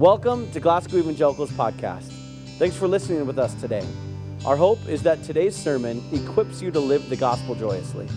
[0.00, 2.10] Welcome to Glasgow Evangelicals Podcast.
[2.56, 3.86] Thanks for listening with us today.
[4.46, 8.08] Our hope is that today's sermon equips you to live the gospel joyously.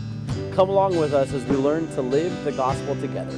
[0.53, 3.37] Come along with us as we learn to live the gospel together.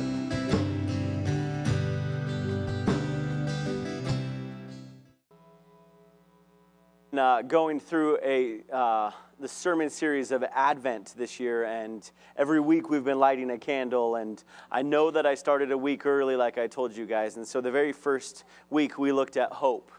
[7.18, 12.89] Uh, going through a uh, the sermon series of Advent this year, and every week
[12.89, 14.16] we've been lighting a candle.
[14.16, 17.38] And I know that I started a week early, like I told you guys.
[17.38, 19.91] And so the very first week we looked at hope,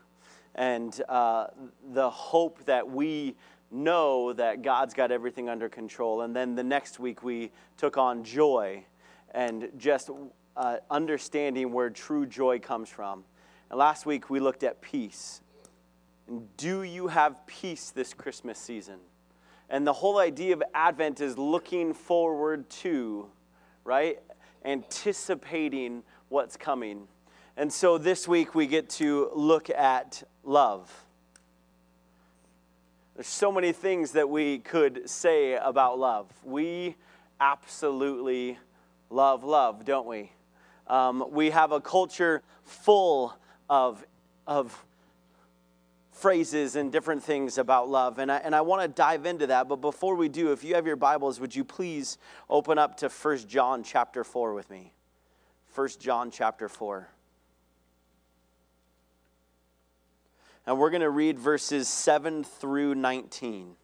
[0.56, 1.46] and uh,
[1.92, 3.36] the hope that we
[3.70, 6.22] know that God's got everything under control.
[6.22, 8.84] And then the next week we took on joy,
[9.30, 10.10] and just
[10.56, 13.24] uh, understanding where true joy comes from.
[13.70, 15.40] And last week we looked at peace
[16.56, 18.98] do you have peace this Christmas season?
[19.68, 23.28] And the whole idea of Advent is looking forward to,
[23.84, 24.18] right?
[24.64, 27.08] Anticipating what's coming.
[27.56, 31.04] And so this week we get to look at love.
[33.14, 36.30] There's so many things that we could say about love.
[36.44, 36.96] We
[37.40, 38.58] absolutely
[39.10, 40.32] love love, don't we?
[40.86, 43.34] Um, we have a culture full
[43.70, 44.04] of,
[44.46, 44.84] of
[46.16, 48.18] phrases and different things about love.
[48.18, 49.68] And I, and I want to dive into that.
[49.68, 53.08] But before we do, if you have your Bibles, would you please open up to
[53.08, 54.92] 1 John chapter 4 with me?
[55.74, 57.08] 1 John chapter 4.
[60.66, 63.76] And we're going to read verses 7 through 19.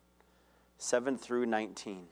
[0.78, 2.06] 7 through 19.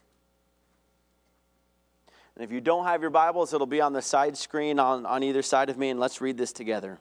[2.36, 5.22] And if you don't have your Bibles, it'll be on the side screen on, on
[5.22, 7.00] either side of me, and let's read this together.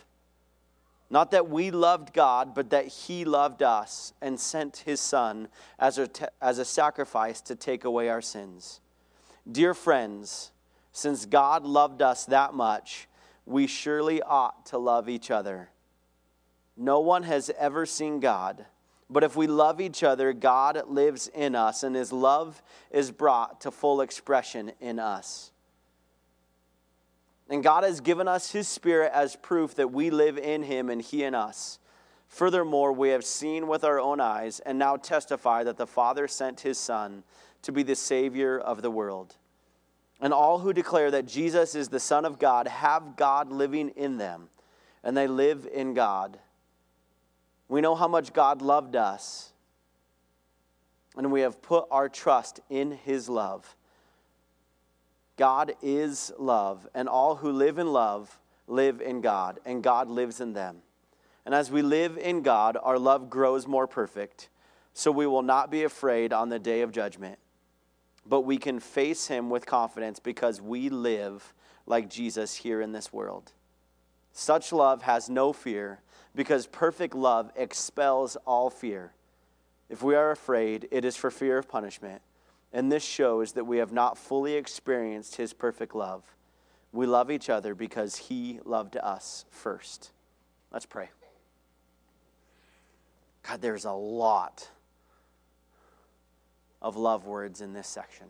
[1.11, 5.97] Not that we loved God, but that He loved us and sent His Son as
[5.97, 6.09] a,
[6.41, 8.79] as a sacrifice to take away our sins.
[9.51, 10.51] Dear friends,
[10.93, 13.09] since God loved us that much,
[13.45, 15.69] we surely ought to love each other.
[16.77, 18.65] No one has ever seen God,
[19.09, 23.59] but if we love each other, God lives in us, and His love is brought
[23.61, 25.51] to full expression in us.
[27.51, 31.01] And God has given us His Spirit as proof that we live in Him and
[31.01, 31.79] He in us.
[32.29, 36.61] Furthermore, we have seen with our own eyes and now testify that the Father sent
[36.61, 37.23] His Son
[37.63, 39.35] to be the Savior of the world.
[40.21, 44.17] And all who declare that Jesus is the Son of God have God living in
[44.17, 44.47] them,
[45.03, 46.39] and they live in God.
[47.67, 49.51] We know how much God loved us,
[51.17, 53.75] and we have put our trust in His love.
[55.37, 60.41] God is love, and all who live in love live in God, and God lives
[60.41, 60.77] in them.
[61.45, 64.49] And as we live in God, our love grows more perfect,
[64.93, 67.39] so we will not be afraid on the day of judgment,
[68.25, 71.53] but we can face Him with confidence because we live
[71.85, 73.51] like Jesus here in this world.
[74.33, 76.01] Such love has no fear
[76.35, 79.13] because perfect love expels all fear.
[79.89, 82.21] If we are afraid, it is for fear of punishment
[82.73, 86.23] and this shows that we have not fully experienced his perfect love.
[86.93, 90.11] We love each other because he loved us first.
[90.71, 91.09] Let's pray.
[93.43, 94.69] God, there's a lot
[96.81, 98.27] of love words in this section.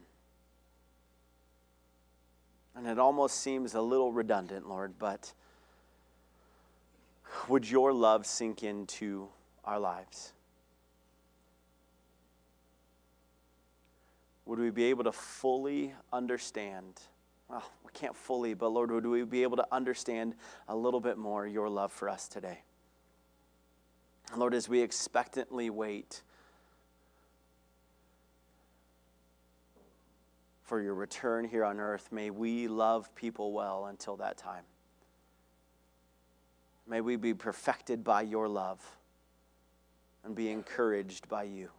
[2.75, 5.34] And it almost seems a little redundant, Lord, but
[7.47, 9.28] would your love sink into
[9.66, 10.34] our lives?
[14.51, 17.00] Would we be able to fully understand?
[17.47, 20.36] Well, we can't fully, but Lord, would we be able to understand
[20.68, 22.59] a little bit more your love for us today?
[24.36, 26.24] Lord, as we expectantly wait
[30.63, 34.65] for your return here on earth, may we love people well until that time.
[36.86, 38.81] May we be perfected by your love
[40.25, 41.69] and be encouraged by you.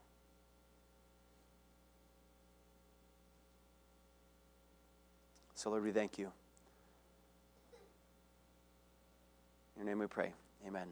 [5.62, 6.32] So, Lord, we thank you.
[9.76, 10.32] In your name we pray.
[10.67, 10.88] Amen.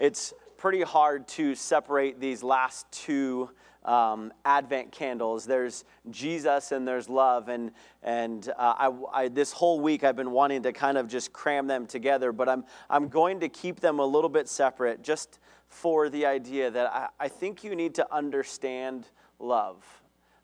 [0.00, 3.50] It's pretty hard to separate these last two
[3.84, 5.46] um, Advent candles.
[5.46, 7.48] There's Jesus and there's love.
[7.48, 7.70] And,
[8.02, 11.68] and uh, I, I, this whole week I've been wanting to kind of just cram
[11.68, 15.38] them together, but I'm, I'm going to keep them a little bit separate just
[15.68, 19.06] for the idea that I, I think you need to understand
[19.38, 19.99] love.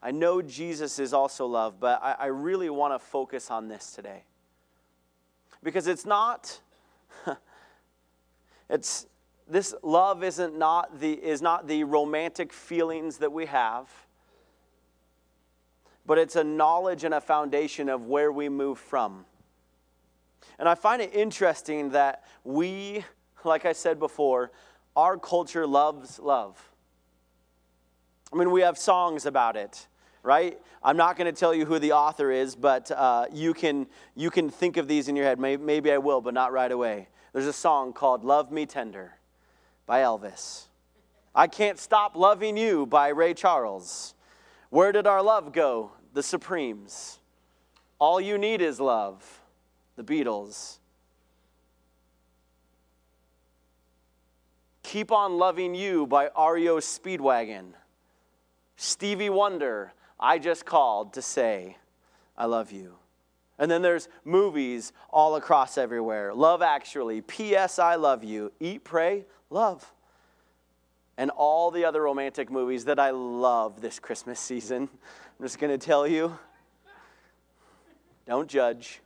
[0.06, 3.90] I know Jesus is also love, but I, I really want to focus on this
[3.90, 4.22] today.
[5.64, 6.60] Because it's not,
[8.70, 9.08] it's,
[9.48, 13.90] this love isn't not the, is not the romantic feelings that we have,
[16.06, 19.24] but it's a knowledge and a foundation of where we move from.
[20.60, 23.04] And I find it interesting that we,
[23.42, 24.52] like I said before,
[24.94, 26.70] our culture loves love.
[28.32, 29.88] I mean, we have songs about it,
[30.26, 30.60] right?
[30.82, 33.86] I'm not going to tell you who the author is, but uh, you, can,
[34.16, 35.38] you can think of these in your head.
[35.38, 37.08] Maybe, maybe I will, but not right away.
[37.32, 39.14] There's a song called Love Me Tender
[39.86, 40.64] by Elvis.
[41.34, 44.14] I Can't Stop Loving You by Ray Charles.
[44.70, 45.92] Where Did Our Love Go?
[46.12, 47.20] The Supremes.
[47.98, 49.42] All You Need Is Love,
[49.96, 50.78] the Beatles.
[54.82, 57.72] Keep on Loving You by REO Speedwagon.
[58.76, 61.76] Stevie Wonder, I just called to say,
[62.36, 62.94] I love you.
[63.58, 66.34] And then there's movies all across everywhere.
[66.34, 67.78] Love Actually, P.S.
[67.78, 69.92] I Love You, Eat, Pray, Love.
[71.16, 74.88] And all the other romantic movies that I love this Christmas season.
[75.38, 76.38] I'm just going to tell you
[78.26, 79.00] don't judge.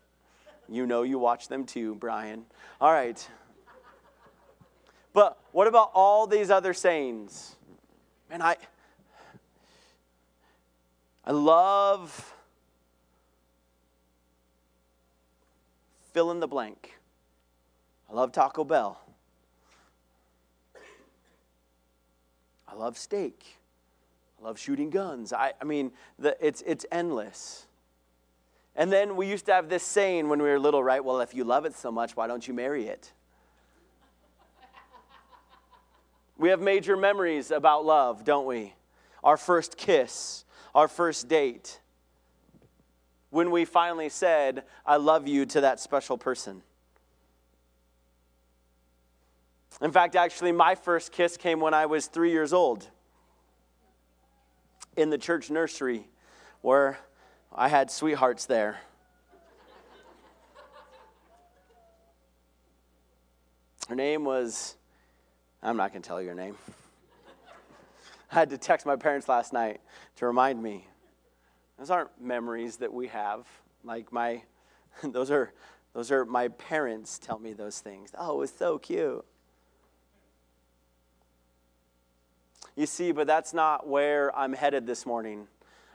[0.68, 2.44] You know you watch them too, Brian.
[2.80, 3.28] All right.
[5.12, 7.56] But what about all these other sayings?
[8.30, 8.56] Man, I
[11.30, 12.34] I love
[16.12, 16.98] fill in the blank.
[18.10, 19.00] I love Taco Bell.
[22.66, 23.44] I love steak.
[24.40, 25.32] I love shooting guns.
[25.32, 27.68] I, I mean, the, it's, it's endless.
[28.74, 31.04] And then we used to have this saying when we were little, right?
[31.04, 33.12] Well, if you love it so much, why don't you marry it?
[36.36, 38.72] we have major memories about love, don't we?
[39.22, 40.44] Our first kiss,
[40.74, 41.80] our first date,
[43.30, 46.62] when we finally said, I love you to that special person.
[49.80, 52.88] In fact, actually, my first kiss came when I was three years old
[54.96, 56.06] in the church nursery
[56.60, 56.98] where
[57.54, 58.80] I had sweethearts there.
[63.88, 64.76] Her name was,
[65.62, 66.56] I'm not going to tell you her name.
[68.30, 69.80] I had to text my parents last night
[70.16, 70.86] to remind me.
[71.78, 73.46] Those aren't memories that we have.
[73.82, 74.42] Like my,
[75.02, 75.52] those are,
[75.94, 78.10] those are my parents tell me those things.
[78.16, 79.24] Oh, it was so cute.
[82.76, 85.48] You see, but that's not where I'm headed this morning.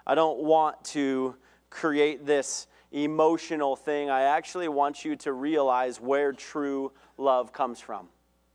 [0.06, 1.36] I don't want to
[1.70, 4.10] create this emotional thing.
[4.10, 8.10] I actually want you to realize where true love comes from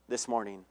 [0.09, 0.65] this morning.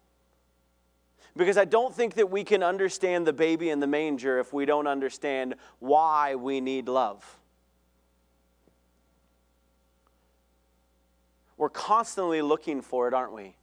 [1.35, 4.65] Because I don't think that we can understand the baby in the manger if we
[4.65, 7.39] don't understand why we need love.
[11.57, 13.55] We're constantly looking for it, aren't we?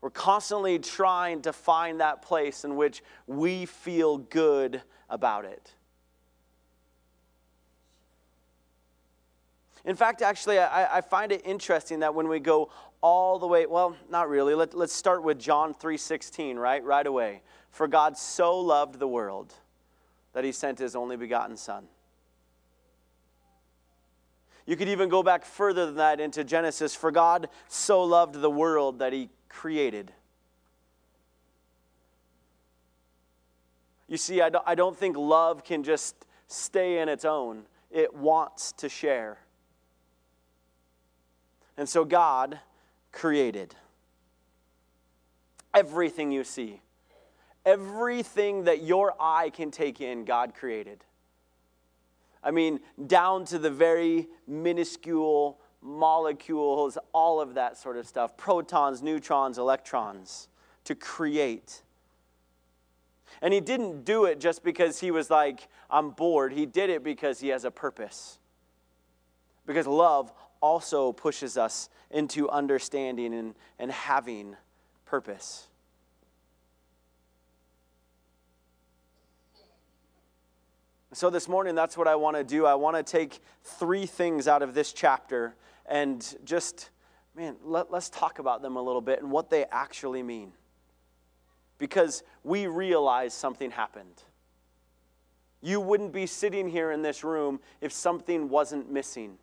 [0.00, 5.72] We're constantly trying to find that place in which we feel good about it.
[9.84, 12.70] In fact, actually, I, I, find it interesting that when we go
[13.00, 14.54] all the way, well, not really.
[14.54, 16.84] Let, let's start with John 3.16, right?
[16.84, 17.42] Right away.
[17.70, 19.54] For God so loved the world
[20.34, 21.86] that he sent his only begotten Son.
[24.66, 26.94] You could even go back further than that into Genesis.
[26.94, 30.12] For God so loved the world that he created.
[34.06, 36.14] You see, I don't, I don't think love can just
[36.46, 39.38] stay in its own, it wants to share.
[41.82, 42.60] And so God
[43.10, 43.74] created
[45.74, 46.80] everything you see,
[47.66, 51.02] everything that your eye can take in, God created.
[52.40, 59.02] I mean, down to the very minuscule molecules, all of that sort of stuff protons,
[59.02, 60.46] neutrons, electrons
[60.84, 61.82] to create.
[63.40, 66.52] And he didn't do it just because he was like, I'm bored.
[66.52, 68.38] He did it because he has a purpose.
[69.66, 74.56] Because love also pushes us into understanding and, and having
[75.04, 75.68] purpose.
[81.14, 82.64] So, this morning, that's what I want to do.
[82.64, 85.54] I want to take three things out of this chapter
[85.84, 86.88] and just,
[87.36, 90.52] man, let, let's talk about them a little bit and what they actually mean.
[91.76, 94.22] Because we realize something happened.
[95.60, 99.36] You wouldn't be sitting here in this room if something wasn't missing.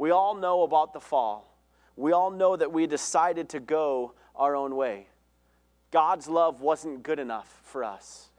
[0.00, 1.54] We all know about the fall.
[1.94, 5.08] We all know that we decided to go our own way.
[5.90, 8.30] God's love wasn't good enough for us.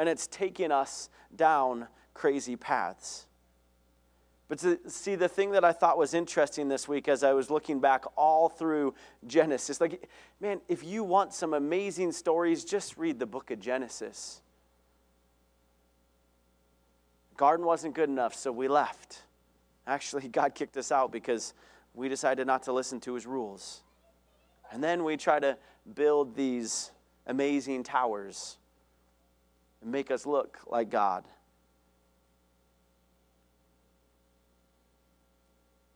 [0.00, 3.26] And it's taken us down crazy paths.
[4.48, 7.48] But to see, the thing that I thought was interesting this week as I was
[7.48, 8.94] looking back all through
[9.28, 10.10] Genesis, like,
[10.40, 14.42] man, if you want some amazing stories, just read the book of Genesis.
[17.36, 19.22] Garden wasn't good enough, so we left.
[19.86, 21.54] Actually, God kicked us out because
[21.94, 23.82] we decided not to listen to his rules.
[24.70, 25.56] And then we try to
[25.94, 26.90] build these
[27.26, 28.58] amazing towers
[29.80, 31.24] and make us look like God.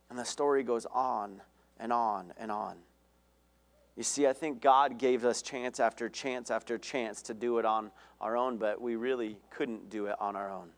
[0.08, 1.40] And the story goes on
[1.78, 2.76] and on and on.
[3.96, 7.64] You see, I think God gave us chance after chance after chance to do it
[7.64, 10.70] on our own, but we really couldn't do it on our own.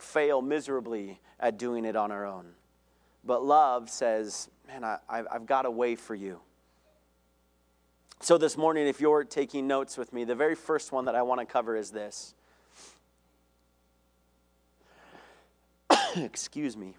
[0.00, 2.46] Fail miserably at doing it on our own.
[3.24, 6.40] But love says, man, I, I've got a way for you.
[8.20, 11.22] So this morning, if you're taking notes with me, the very first one that I
[11.22, 12.34] want to cover is this.
[16.16, 16.94] Excuse me.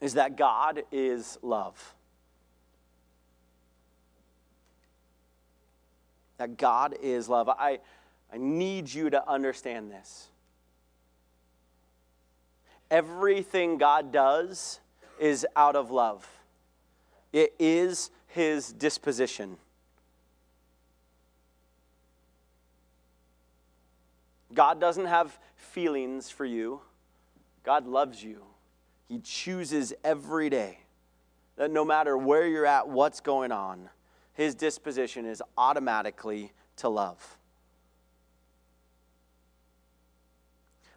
[0.00, 1.94] Is that God is love.
[6.38, 7.48] That God is love.
[7.48, 7.78] I,
[8.32, 10.28] I need you to understand this.
[12.94, 14.78] Everything God does
[15.18, 16.24] is out of love,
[17.32, 19.56] it is His disposition.
[24.52, 26.82] God doesn't have feelings for you.
[27.64, 28.44] God loves you.
[29.08, 30.78] He chooses every day
[31.56, 33.88] that no matter where you're at, what's going on,
[34.34, 37.38] his disposition is automatically to love.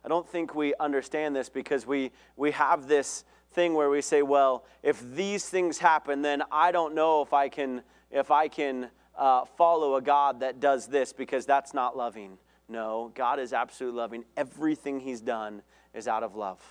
[0.07, 4.21] I don't think we understand this because we, we have this thing where we say,
[4.21, 8.89] well, if these things happen, then I don't know if I can, if I can
[9.17, 12.37] uh, follow a God that does this because that's not loving.
[12.69, 14.23] No, God is absolutely loving.
[14.37, 15.61] Everything He's done
[15.93, 16.61] is out of love.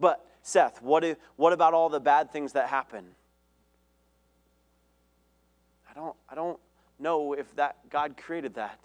[0.00, 3.04] But, Seth, what, if, what about all the bad things that happen?
[5.88, 6.58] I don't, I don't
[6.98, 8.80] know if that God created that.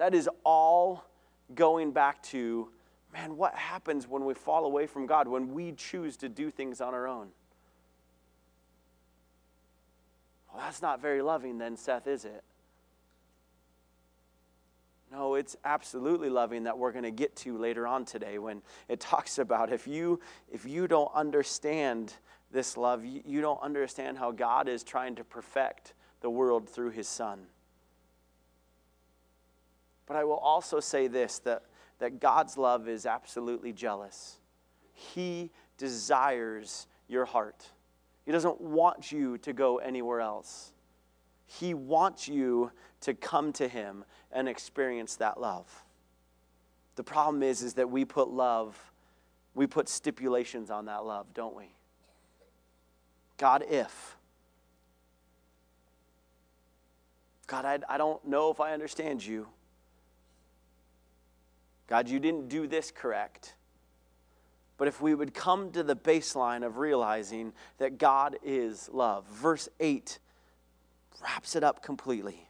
[0.00, 1.04] That is all
[1.54, 2.70] going back to,
[3.12, 6.80] man, what happens when we fall away from God, when we choose to do things
[6.80, 7.28] on our own?
[10.50, 12.42] Well, that's not very loving, then, Seth, is it?
[15.12, 19.00] No, it's absolutely loving that we're going to get to later on today when it
[19.00, 20.18] talks about if you
[20.50, 22.14] if you don't understand
[22.50, 25.92] this love, you, you don't understand how God is trying to perfect
[26.22, 27.40] the world through his son.
[30.10, 31.62] But I will also say this that,
[32.00, 34.40] that God's love is absolutely jealous.
[34.92, 37.64] He desires your heart,
[38.26, 40.72] He doesn't want you to go anywhere else.
[41.46, 45.84] He wants you to come to Him and experience that love.
[46.96, 48.76] The problem is, is that we put love,
[49.54, 51.72] we put stipulations on that love, don't we?
[53.36, 54.16] God, if.
[57.46, 59.46] God, I, I don't know if I understand you.
[61.90, 63.54] God, you didn't do this correct.
[64.78, 69.68] But if we would come to the baseline of realizing that God is love, verse
[69.80, 70.20] 8
[71.20, 72.46] wraps it up completely.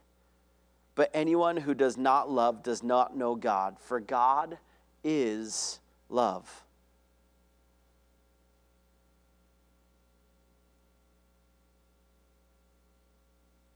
[0.95, 4.59] But anyone who does not love does not know God, for God
[5.03, 5.81] is
[6.11, 6.65] love.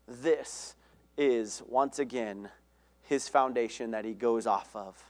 [0.06, 0.76] This
[1.16, 2.50] is, once again,
[3.02, 5.02] his foundation that he goes off of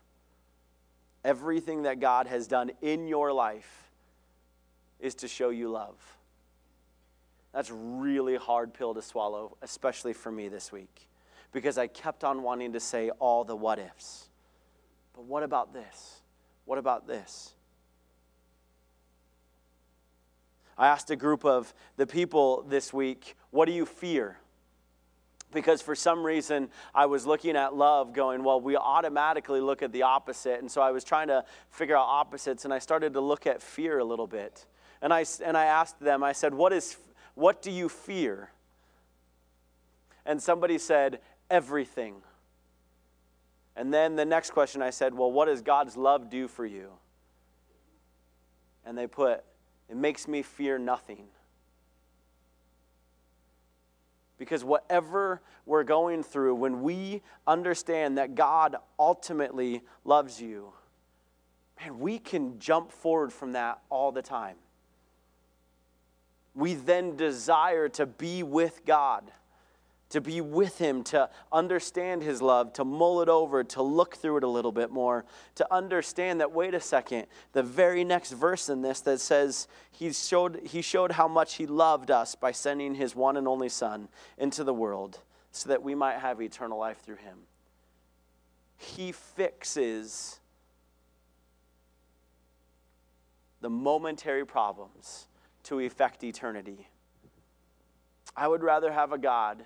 [1.24, 3.90] everything that God has done in your life
[5.00, 5.96] is to show you love.
[7.52, 11.08] That's really hard pill to swallow, especially for me this week,
[11.52, 14.28] because I kept on wanting to say all the what ifs.
[15.14, 16.20] But what about this?
[16.64, 17.54] What about this?
[20.76, 24.38] I asked a group of the people this week, what do you fear?
[25.54, 29.92] Because for some reason I was looking at love going, well, we automatically look at
[29.92, 30.60] the opposite.
[30.60, 33.62] And so I was trying to figure out opposites, and I started to look at
[33.62, 34.66] fear a little bit.
[35.00, 36.96] And I, and I asked them, I said, what, is,
[37.34, 38.50] what do you fear?
[40.26, 41.20] And somebody said,
[41.50, 42.16] everything.
[43.76, 46.90] And then the next question I said, well, what does God's love do for you?
[48.84, 49.44] And they put
[49.88, 51.26] it makes me fear nothing.
[54.38, 60.72] Because whatever we're going through, when we understand that God ultimately loves you,
[61.80, 64.56] man, we can jump forward from that all the time.
[66.54, 69.30] We then desire to be with God
[70.10, 74.38] to be with Him, to understand His love, to mull it over, to look through
[74.38, 75.24] it a little bit more,
[75.56, 80.12] to understand that, wait a second, the very next verse in this that says he
[80.12, 84.08] showed, he showed how much He loved us by sending His one and only Son
[84.38, 85.20] into the world
[85.52, 87.38] so that we might have eternal life through Him.
[88.76, 90.40] He fixes
[93.60, 95.28] the momentary problems
[95.64, 96.88] to effect eternity.
[98.36, 99.64] I would rather have a God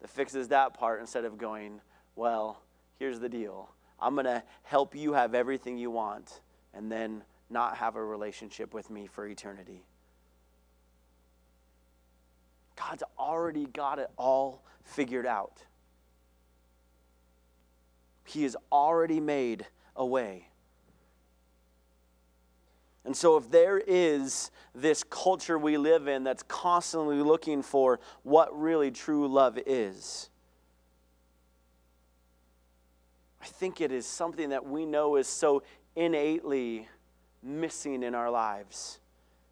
[0.00, 1.80] that fixes that part instead of going,
[2.16, 2.62] well,
[2.98, 3.70] here's the deal.
[4.00, 6.40] I'm going to help you have everything you want
[6.74, 9.84] and then not have a relationship with me for eternity.
[12.76, 15.64] God's already got it all figured out.
[18.24, 20.48] He has already made a way.
[23.08, 28.54] And so, if there is this culture we live in that's constantly looking for what
[28.54, 30.28] really true love is,
[33.40, 35.62] I think it is something that we know is so
[35.96, 36.86] innately
[37.42, 39.00] missing in our lives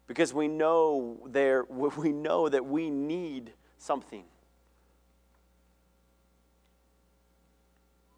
[0.05, 1.63] because we know there
[1.97, 4.25] we know that we need something.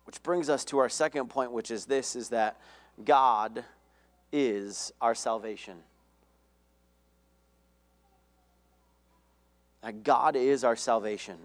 [0.03, 2.59] Which brings us to our second point which is this is that
[3.05, 3.63] God
[4.31, 5.77] is our salvation.
[9.81, 11.37] That God is our salvation.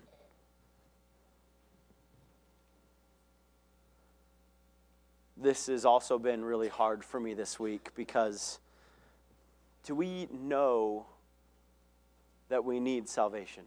[5.37, 8.59] This has also been really hard for me this week because
[9.85, 11.07] do we know
[12.49, 13.65] that we need salvation?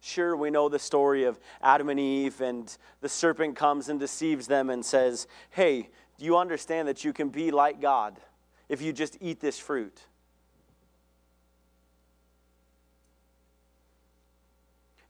[0.00, 4.46] Sure, we know the story of Adam and Eve, and the serpent comes and deceives
[4.46, 8.18] them and says, Hey, do you understand that you can be like God
[8.68, 10.00] if you just eat this fruit?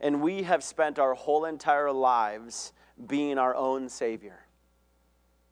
[0.01, 2.73] And we have spent our whole entire lives
[3.07, 4.41] being our own Savior,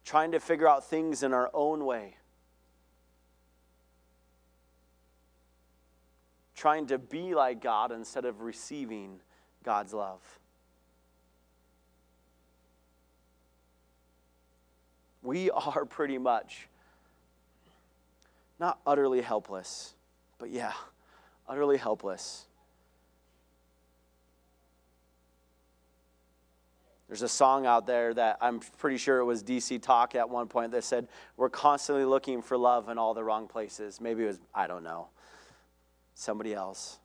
[0.04, 2.16] trying to figure out things in our own way,
[6.54, 9.20] trying to be like God instead of receiving
[9.62, 10.20] God's love.
[15.24, 16.68] We are pretty much
[18.60, 19.94] not utterly helpless,
[20.38, 20.72] but yeah,
[21.48, 22.46] utterly helpless.
[27.08, 30.48] There's a song out there that I'm pretty sure it was DC Talk at one
[30.48, 34.00] point that said, We're constantly looking for love in all the wrong places.
[34.00, 35.08] Maybe it was, I don't know,
[36.14, 36.98] somebody else.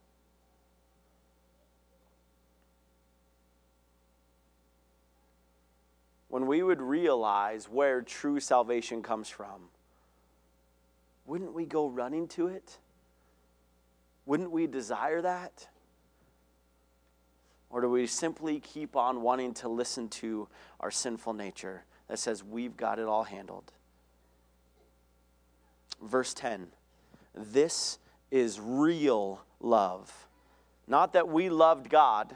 [6.30, 9.70] When we would realize where true salvation comes from,
[11.26, 12.78] wouldn't we go running to it?
[14.26, 15.68] Wouldn't we desire that?
[17.72, 20.48] Or do we simply keep on wanting to listen to
[20.80, 23.72] our sinful nature that says we've got it all handled?
[26.02, 26.68] Verse 10
[27.36, 28.00] This
[28.32, 30.28] is real love.
[30.88, 32.36] Not that we loved God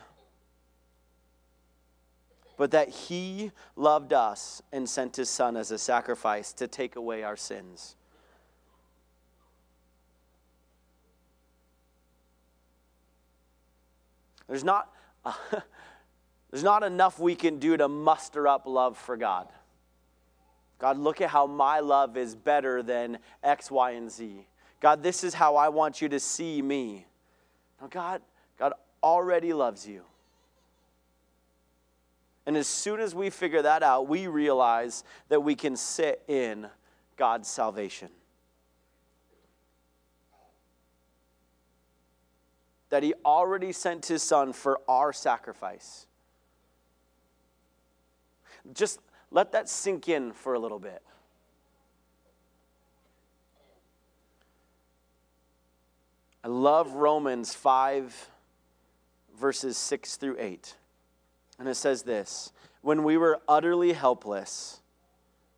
[2.57, 7.23] but that he loved us and sent his son as a sacrifice to take away
[7.23, 7.95] our sins.
[14.47, 14.91] There's not,
[15.25, 15.33] uh,
[16.51, 19.47] there's not enough we can do to muster up love for God.
[20.79, 24.45] God, look at how my love is better than X, Y, and Z.
[24.79, 27.05] God, this is how I want you to see me.
[27.79, 28.21] Now, God,
[28.59, 30.03] God already loves you.
[32.45, 36.67] And as soon as we figure that out, we realize that we can sit in
[37.15, 38.09] God's salvation.
[42.89, 46.05] That He already sent His Son for our sacrifice.
[48.73, 48.99] Just
[49.31, 51.01] let that sink in for a little bit.
[56.43, 58.29] I love Romans 5,
[59.39, 60.75] verses 6 through 8.
[61.59, 64.81] And it says this When we were utterly helpless,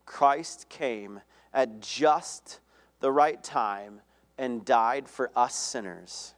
[0.06, 1.22] Christ came
[1.54, 2.60] at just
[3.00, 4.02] the right time
[4.38, 6.34] and died for us sinners.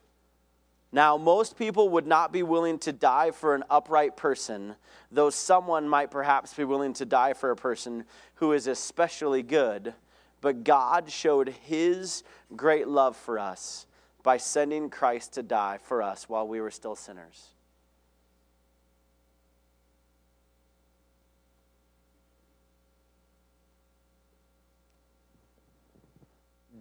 [0.91, 4.75] Now, most people would not be willing to die for an upright person,
[5.11, 9.93] though someone might perhaps be willing to die for a person who is especially good.
[10.39, 12.23] But God showed his
[12.55, 13.85] great love for us
[14.23, 17.49] by sending Christ to die for us while we were still sinners.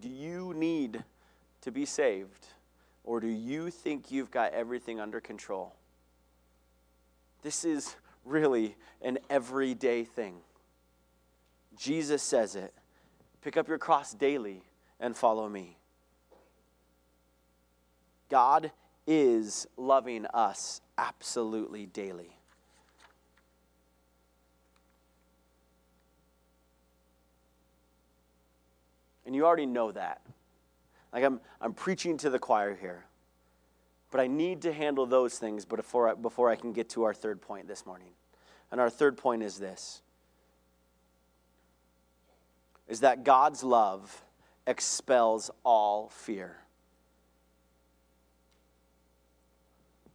[0.07, 1.03] Do you need
[1.59, 2.47] to be saved,
[3.03, 5.75] or do you think you've got everything under control?
[7.43, 10.35] This is really an everyday thing.
[11.77, 12.73] Jesus says it
[13.41, 14.63] pick up your cross daily
[14.97, 15.77] and follow me.
[18.29, 18.71] God
[19.05, 22.36] is loving us absolutely daily.
[29.27, 30.21] And you already know that.
[31.11, 33.05] Like I'm, I'm preaching to the choir here.
[34.09, 37.13] But I need to handle those things before I, before I can get to our
[37.13, 38.07] third point this morning.
[38.71, 40.01] And our third point is this
[42.87, 44.23] is that God's love
[44.65, 46.55] expels all fear.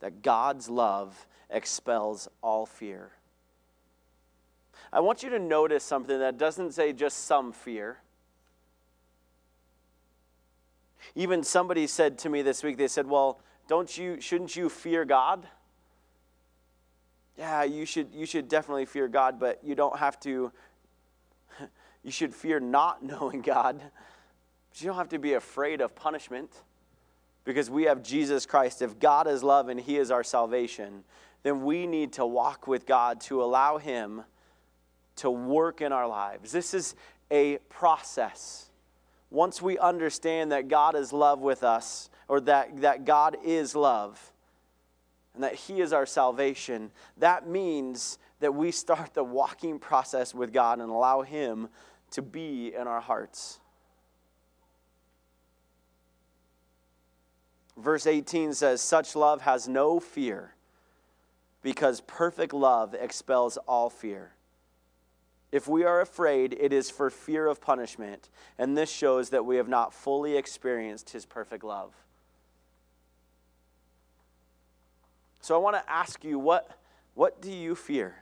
[0.01, 3.11] That God's love expels all fear.
[4.90, 7.98] I want you to notice something that doesn't say just some fear.
[11.15, 15.05] Even somebody said to me this week, they said, Well, don't you shouldn't you fear
[15.05, 15.47] God?
[17.37, 20.53] Yeah, you should you should definitely fear God, but you don't have to
[22.03, 23.81] you should fear not knowing God.
[24.71, 26.51] But you don't have to be afraid of punishment
[27.45, 28.83] because we have Jesus Christ.
[28.83, 31.05] If God is love and He is our salvation,
[31.43, 34.23] then we need to walk with God to allow Him
[35.17, 36.53] to work in our lives.
[36.53, 36.95] This is
[37.31, 38.71] a process.
[39.33, 44.31] Once we understand that God is love with us, or that, that God is love
[45.35, 50.53] and that He is our salvation, that means that we start the walking process with
[50.53, 51.71] God and allow Him
[52.11, 53.59] to be in our hearts.
[57.79, 60.55] Verse 18 says, Such love has no fear,
[61.62, 64.33] because perfect love expels all fear.
[65.53, 69.57] If we are afraid, it is for fear of punishment, and this shows that we
[69.57, 71.93] have not fully experienced His perfect love.
[75.43, 76.79] So I want to ask you what,
[77.15, 78.17] what do you fear?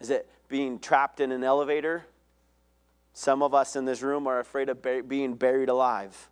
[0.00, 2.04] Is it being trapped in an elevator?
[3.12, 6.28] Some of us in this room are afraid of being buried alive.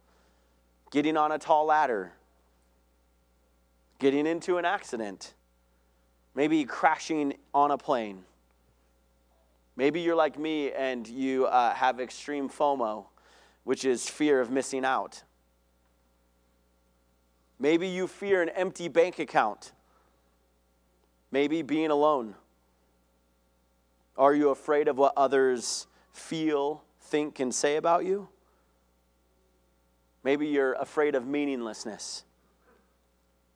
[0.91, 2.13] Getting on a tall ladder.
[3.99, 5.35] Getting into an accident.
[6.35, 8.25] Maybe crashing on a plane.
[9.77, 13.07] Maybe you're like me and you uh, have extreme FOMO,
[13.65, 15.23] which is fear of missing out.
[17.59, 19.73] Maybe you fear an empty bank account.
[21.31, 22.35] Maybe being alone.
[24.17, 28.29] Are you afraid of what others feel, think, and say about you?
[30.23, 32.25] Maybe you're afraid of meaninglessness,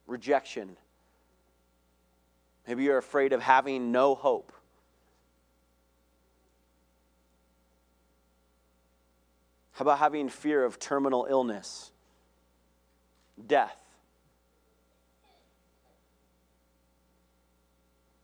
[0.07, 0.77] rejection.
[2.67, 4.53] Maybe you're afraid of having no hope.
[9.75, 11.91] How about having fear of terminal illness,
[13.45, 13.77] death?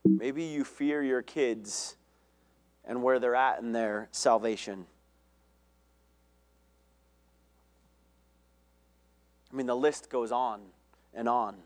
[0.05, 1.97] Maybe you fear your kids
[2.85, 4.85] and where they're at in their salvation.
[9.51, 10.61] I mean, the list goes on
[11.13, 11.57] and on.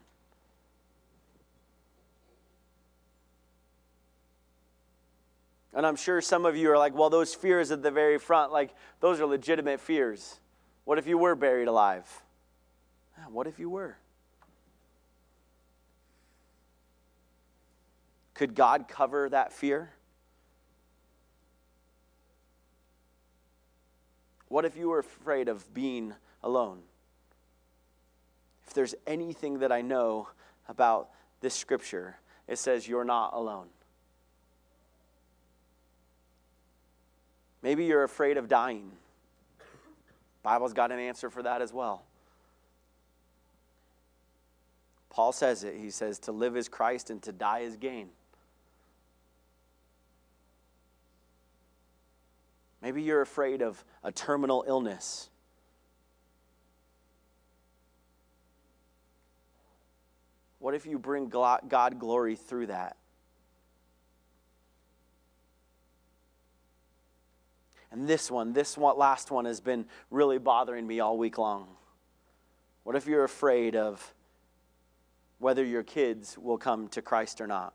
[5.76, 8.54] And I'm sure some of you are like, well, those fears at the very front,
[8.54, 10.40] like, those are legitimate fears.
[10.86, 12.08] What if you were buried alive?
[13.30, 13.98] What if you were?
[18.34, 19.92] Could God cover that fear?
[24.48, 26.80] What if you were afraid of being alone?
[28.68, 30.30] If there's anything that I know
[30.70, 31.10] about
[31.42, 33.68] this scripture, it says you're not alone.
[37.66, 38.92] Maybe you're afraid of dying.
[40.44, 42.04] Bible's got an answer for that as well.
[45.10, 45.74] Paul says it.
[45.76, 48.10] He says to live is Christ and to die is gain.
[52.84, 55.32] Maybe you're afraid of a terminal illness.
[60.60, 62.96] What if you bring God glory through that?
[67.96, 71.66] And this one, this one, last one has been really bothering me all week long.
[72.84, 74.14] What if you're afraid of
[75.40, 77.74] whether your kids will come to Christ or not?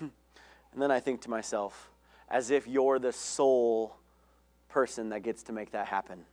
[0.00, 1.90] And then I think to myself,
[2.30, 3.94] as if you're the sole
[4.70, 6.24] person that gets to make that happen.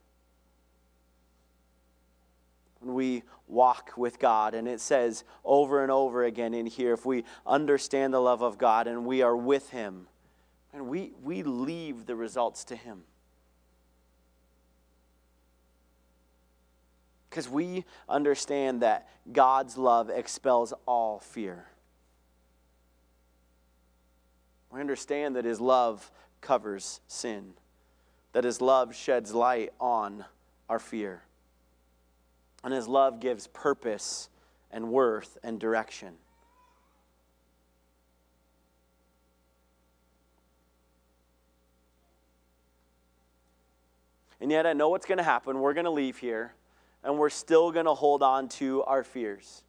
[2.81, 7.05] When we walk with God, and it says over and over again in here, if
[7.05, 10.07] we understand the love of God and we are with Him,
[10.73, 13.03] and we, we leave the results to Him.
[17.29, 21.67] Because we understand that God's love expels all fear.
[24.71, 27.53] We understand that His love covers sin,
[28.33, 30.25] that His love sheds light on
[30.67, 31.23] our fear,
[32.63, 34.29] and His love gives purpose
[34.71, 36.15] and worth and direction.
[44.39, 45.59] And yet, I know what's going to happen.
[45.59, 46.53] We're going to leave here,
[47.03, 49.63] and we're still going to hold on to our fears.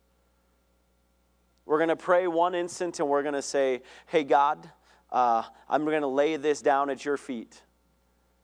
[1.66, 4.70] We're going to pray one instant, and we're going to say, Hey, God,
[5.10, 7.62] uh, I'm going to lay this down at your feet.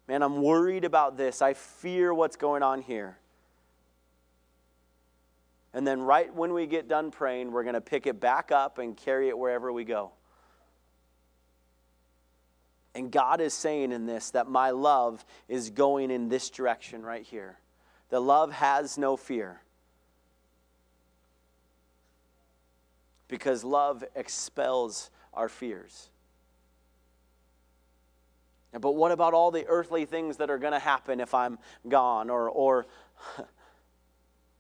[0.07, 1.41] Man, I'm worried about this.
[1.41, 3.19] I fear what's going on here.
[5.74, 8.78] And then, right when we get done praying, we're going to pick it back up
[8.78, 10.12] and carry it wherever we go.
[12.94, 17.22] And God is saying in this that my love is going in this direction right
[17.22, 17.59] here.
[18.09, 19.61] The love has no fear.
[23.28, 26.09] Because love expels our fears.
[28.72, 32.31] But what about all the earthly things that are going to happen if I'm gone?
[32.31, 32.87] Or, or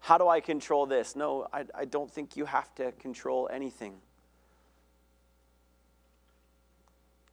[0.00, 1.16] how do I control this?
[1.16, 3.94] No, I, I don't think you have to control anything.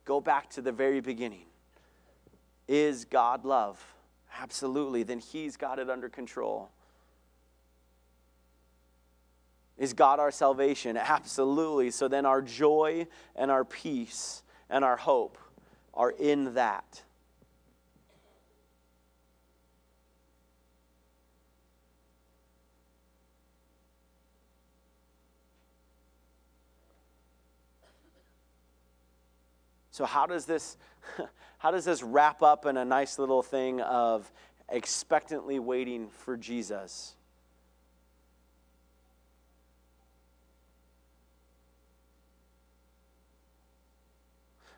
[0.04, 1.46] Go back to the very beginning.
[2.68, 3.84] Is God love?
[4.40, 5.02] Absolutely.
[5.02, 6.70] Then He's got it under control.
[9.78, 10.96] Is God our salvation?
[10.96, 11.90] Absolutely.
[11.90, 15.38] So then our joy and our peace and our hope
[15.92, 17.02] are in that.
[29.96, 30.76] So how does this
[31.58, 34.30] how does this wrap up in a nice little thing of
[34.68, 37.14] expectantly waiting for Jesus?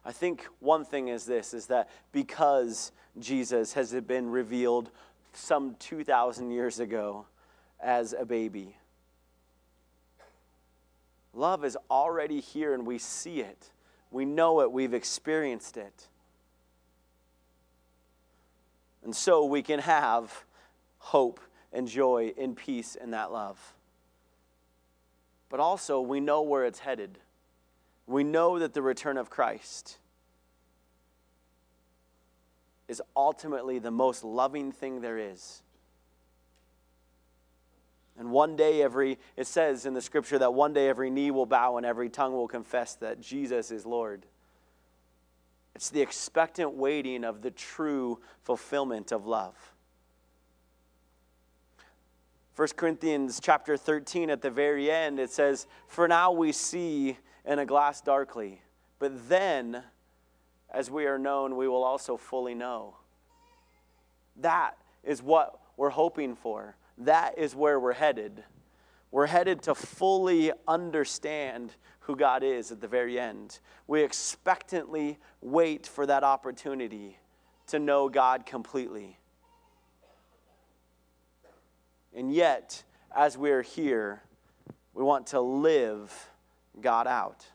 [0.05, 4.89] I think one thing is this is that because Jesus has been revealed
[5.33, 7.27] some 2,000 years ago
[7.81, 8.77] as a baby,
[11.35, 13.73] love is already here and we see it.
[14.11, 16.09] We know it, we've experienced it.
[19.05, 20.45] And so we can have
[20.99, 21.41] hope
[21.73, 23.75] and joy and peace in that love.
[25.51, 27.19] But also, we know where it's headed
[28.09, 29.99] we know that the return of Christ
[32.89, 35.63] is ultimately the most loving thing there is.
[38.19, 41.47] And one day, every, it says in the scripture that one day every knee will
[41.47, 44.27] bow and every tongue will confess that Jesus is Lord.
[45.77, 49.55] It's the expectant waiting of the true fulfillment of love.
[52.57, 57.61] 1 Corinthians chapter 13 at the very end, it says, For now we see in
[57.61, 58.61] a glass darkly.
[58.99, 59.85] But then,
[60.69, 62.97] as we are known, we will also fully know.
[64.35, 66.75] That is what we're hoping for.
[66.99, 68.43] That is where we're headed.
[69.11, 73.61] We're headed to fully understand who God is at the very end.
[73.87, 77.19] We expectantly wait for that opportunity
[77.69, 79.19] to know God completely.
[82.15, 82.83] And yet,
[83.15, 84.23] as we're here,
[84.93, 86.31] we want to live
[86.81, 87.47] God out.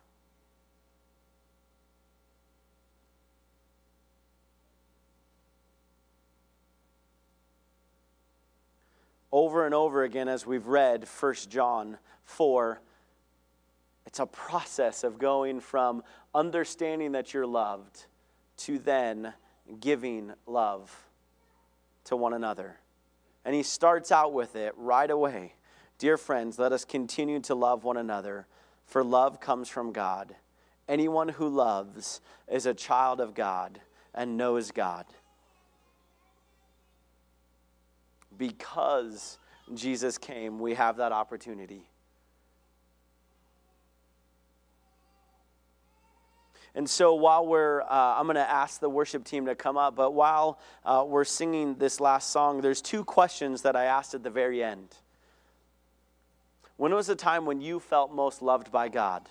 [9.33, 12.79] Over and over again, as we've read 1 John 4,
[14.05, 16.03] it's a process of going from
[16.35, 18.05] understanding that you're loved
[18.57, 19.33] to then
[19.79, 20.95] giving love
[22.03, 22.77] to one another.
[23.43, 25.55] And he starts out with it right away.
[25.97, 28.45] Dear friends, let us continue to love one another
[28.85, 30.35] for love comes from God.
[30.87, 33.81] Anyone who loves is a child of God
[34.13, 35.05] and knows God.
[38.37, 39.37] Because
[39.73, 41.83] Jesus came, we have that opportunity.
[46.75, 49.95] And so while we're, uh, I'm going to ask the worship team to come up,
[49.95, 54.23] but while uh, we're singing this last song, there's two questions that I asked at
[54.23, 54.95] the very end.
[56.77, 59.29] When was the time when you felt most loved by God?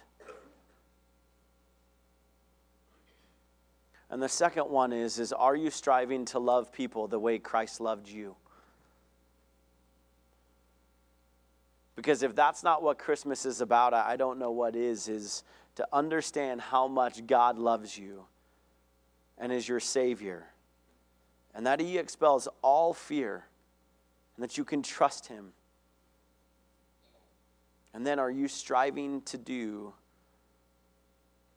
[4.08, 7.80] And the second one is is are you striving to love people the way Christ
[7.80, 8.36] loved you?
[12.02, 15.44] Because if that's not what Christmas is about, I don't know what is is
[15.76, 18.24] to understand how much God loves you
[19.38, 20.46] and is your savior.
[21.54, 23.46] And that he expels all fear
[24.36, 25.52] and that you can trust him.
[27.94, 29.94] And then are you striving to do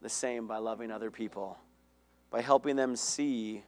[0.02, 1.58] the same by loving other people?
[2.36, 3.64] by helping them see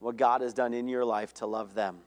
[0.00, 1.98] what God has done in your life to love them.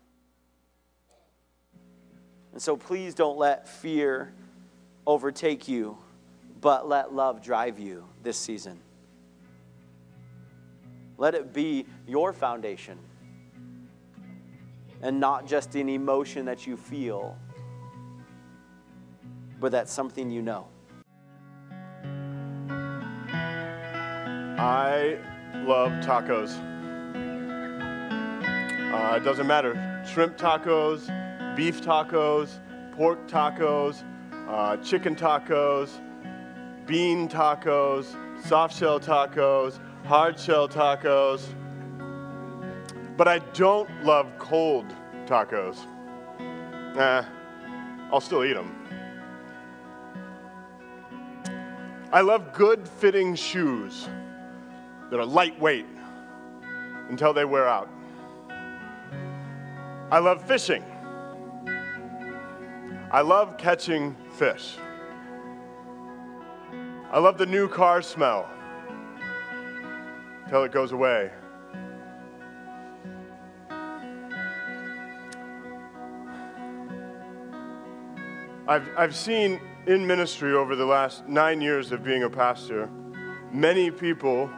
[2.53, 4.33] And so please don't let fear
[5.07, 5.97] overtake you,
[6.59, 8.79] but let love drive you this season.
[11.17, 12.97] Let it be your foundation
[15.01, 17.35] and not just an emotion that you feel,
[19.59, 20.67] but that's something you know.
[24.59, 25.17] I
[25.65, 26.55] love tacos.
[28.93, 30.03] Uh, it doesn't matter.
[30.11, 31.07] Shrimp tacos,
[31.55, 32.59] beef tacos,
[32.95, 34.03] pork tacos,
[34.47, 35.99] uh, chicken tacos,
[36.85, 41.45] bean tacos, soft shell tacos, hard shell tacos.
[43.17, 44.85] But I don't love cold
[45.25, 45.85] tacos.
[46.95, 47.25] Nah,
[48.11, 48.75] I'll still eat them.
[52.13, 54.09] I love good fitting shoes
[55.09, 55.85] that are lightweight
[57.09, 57.89] until they wear out.
[60.11, 60.83] I love fishing.
[63.11, 64.77] I love catching fish.
[67.11, 68.49] I love the new car smell
[70.45, 71.29] until it goes away.
[78.65, 82.89] I've, I've seen in ministry over the last nine years of being a pastor
[83.51, 84.49] many people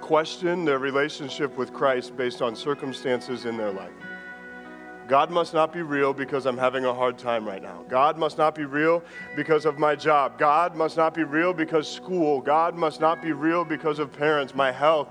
[0.00, 3.92] question their relationship with Christ based on circumstances in their life.
[5.10, 7.84] God must not be real because I'm having a hard time right now.
[7.88, 9.02] God must not be real
[9.34, 10.38] because of my job.
[10.38, 12.40] God must not be real because school.
[12.40, 15.08] God must not be real because of parents, my health.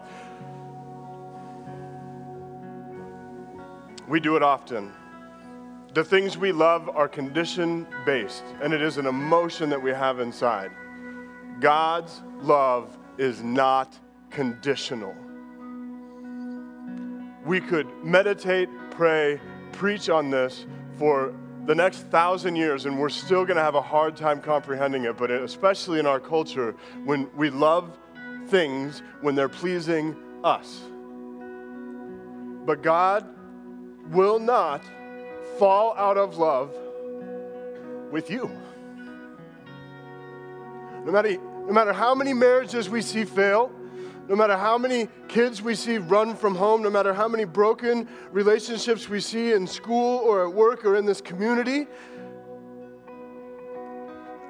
[4.07, 4.93] We do it often.
[5.93, 10.21] The things we love are condition based, and it is an emotion that we have
[10.21, 10.71] inside.
[11.59, 15.13] God's love is not conditional.
[17.45, 20.65] We could meditate, pray, preach on this
[20.97, 21.33] for
[21.65, 25.17] the next thousand years, and we're still going to have a hard time comprehending it.
[25.17, 27.97] But especially in our culture, when we love
[28.49, 30.81] things when they're pleasing us.
[32.65, 33.25] But God
[34.11, 34.83] will not
[35.57, 36.73] fall out of love
[38.11, 38.49] with you.
[41.05, 43.71] No matter, no matter how many marriages we see fail,
[44.29, 48.07] no matter how many kids we see run from home, no matter how many broken
[48.31, 51.87] relationships we see in school or at work or in this community,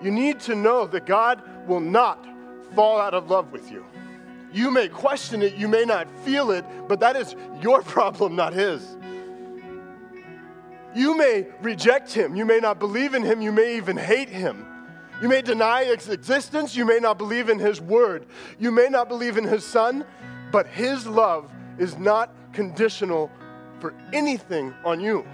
[0.01, 2.27] you need to know that God will not
[2.75, 3.85] fall out of love with you.
[4.51, 8.51] You may question it, you may not feel it, but that is your problem, not
[8.51, 8.97] His.
[10.93, 14.65] You may reject Him, you may not believe in Him, you may even hate Him.
[15.21, 16.75] You may deny his existence.
[16.75, 18.25] You may not believe in his word.
[18.57, 20.05] You may not believe in his son,
[20.51, 23.31] but his love is not conditional
[23.79, 25.25] for anything on you.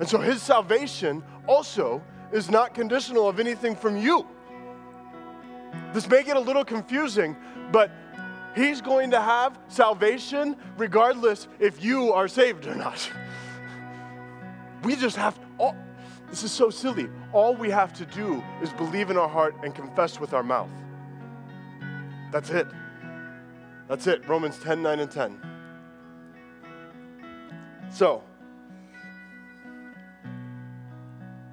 [0.00, 4.26] And so his salvation also is not conditional of anything from you.
[5.92, 7.36] This may get a little confusing,
[7.70, 7.90] but
[8.56, 13.10] he's going to have salvation regardless if you are saved or not.
[14.82, 15.76] We just have, all,
[16.34, 17.08] this is so silly.
[17.32, 20.68] All we have to do is believe in our heart and confess with our mouth.
[22.32, 22.66] That's it.
[23.88, 24.26] That's it.
[24.26, 25.38] Romans 10 9 and 10.
[27.88, 28.24] So,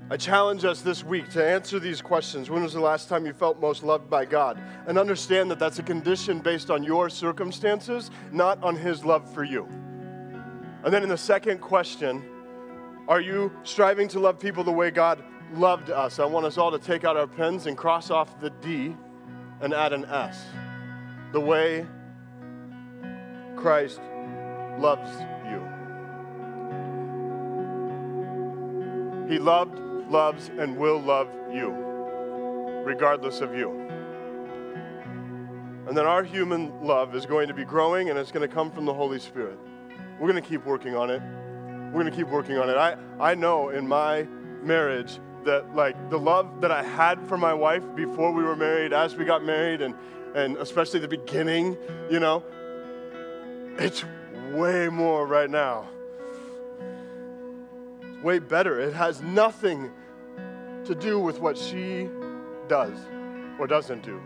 [0.10, 2.50] I challenge us this week to answer these questions.
[2.50, 4.60] When was the last time you felt most loved by God?
[4.88, 9.44] And understand that that's a condition based on your circumstances, not on His love for
[9.44, 9.68] you.
[10.84, 12.31] And then in the second question,
[13.12, 15.22] are you striving to love people the way God
[15.56, 16.18] loved us?
[16.18, 18.96] I want us all to take out our pens and cross off the D
[19.60, 20.42] and add an S.
[21.34, 21.86] The way
[23.58, 24.00] Christ
[24.80, 25.12] loves
[25.44, 25.60] you.
[29.30, 29.78] He loved,
[30.10, 31.68] loves, and will love you,
[32.86, 33.72] regardless of you.
[35.86, 38.72] And then our human love is going to be growing and it's going to come
[38.72, 39.60] from the Holy Spirit.
[40.18, 41.22] We're going to keep working on it
[41.92, 42.78] we're going to keep working on it.
[42.78, 44.24] I, I know in my
[44.64, 48.94] marriage that like the love that I had for my wife before we were married,
[48.94, 49.96] as we got married, and
[50.36, 51.78] and especially the beginning,
[52.10, 52.44] you know,
[53.78, 54.06] it's
[54.54, 55.90] way more right now.
[58.02, 58.80] It's way better.
[58.80, 59.92] It has nothing
[60.86, 62.10] to do with what she
[62.70, 62.98] does
[63.60, 64.22] or doesn't do.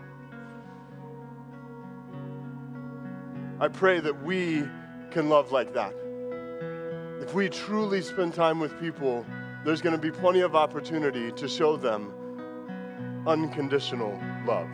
[3.60, 4.64] I pray that we
[5.12, 5.94] can love like that.
[7.22, 9.26] If we truly spend time with people,
[9.64, 12.12] there's going to be plenty of opportunity to show them
[13.26, 14.68] unconditional love.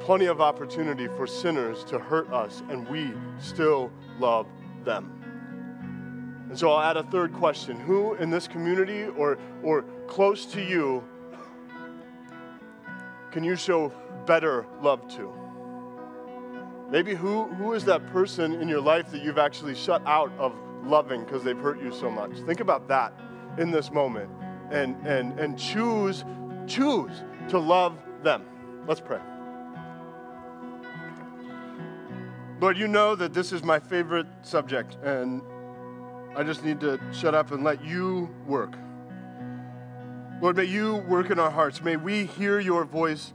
[0.00, 4.46] Plenty of opportunity for sinners to hurt us, and we still love
[4.84, 5.12] them.
[6.48, 10.62] And so I'll add a third question Who in this community or, or close to
[10.62, 11.04] you
[13.30, 13.92] can you show
[14.26, 15.32] better love to?
[16.90, 20.54] Maybe who, who is that person in your life that you've actually shut out of
[20.84, 22.32] loving because they've hurt you so much?
[22.46, 23.12] Think about that
[23.58, 24.30] in this moment
[24.70, 26.24] and, and, and choose,
[26.66, 28.44] choose to love them.
[28.86, 29.20] Let's pray.
[32.60, 35.42] Lord, you know that this is my favorite subject, and
[36.36, 38.74] I just need to shut up and let you work.
[40.40, 41.82] Lord, may you work in our hearts.
[41.82, 43.32] May we hear your voice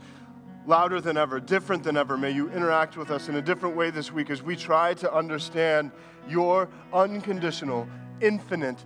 [0.67, 2.17] louder than ever, different than ever.
[2.17, 5.11] May you interact with us in a different way this week as we try to
[5.11, 5.91] understand
[6.29, 7.87] your unconditional,
[8.19, 8.77] infinite,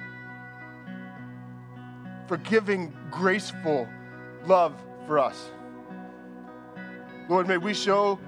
[2.27, 3.89] forgiving, graceful
[4.45, 4.75] love
[5.07, 5.49] for us.
[7.27, 8.19] Lord, may we show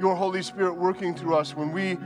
[0.00, 1.98] your Holy Spirit working through us when we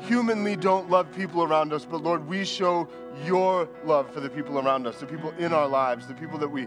[0.00, 2.88] humanly don't love people around us, but Lord, we show
[3.26, 6.48] your love for the people around us, the people in our lives, the people that
[6.48, 6.66] we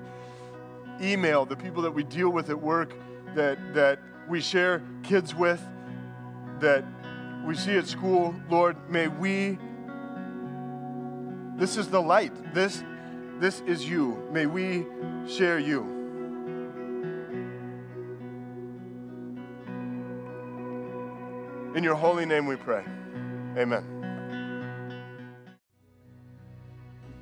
[1.01, 2.93] email, the people that we deal with at work,
[3.35, 5.61] that, that we share kids with,
[6.59, 6.83] that
[7.45, 9.57] we see at school, Lord, may we,
[11.57, 12.33] this is the light.
[12.53, 12.83] This,
[13.39, 14.27] this is you.
[14.31, 14.85] May we
[15.27, 15.83] share you.
[21.75, 22.83] In your holy name we pray.
[23.57, 23.95] Amen.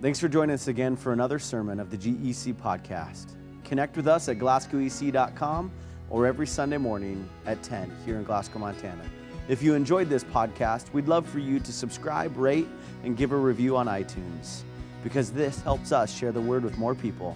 [0.01, 3.35] Thanks for joining us again for another sermon of the GEC podcast.
[3.63, 5.71] Connect with us at glasgowec.com
[6.13, 9.03] or every Sunday morning at 10 here in Glasgow, Montana.
[9.49, 12.67] If you enjoyed this podcast, we'd love for you to subscribe, rate,
[13.03, 14.61] and give a review on iTunes
[15.03, 17.35] because this helps us share the word with more people.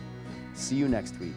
[0.53, 1.33] See you next week.